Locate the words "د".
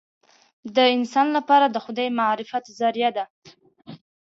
0.75-0.77, 1.69-1.77, 2.11-2.15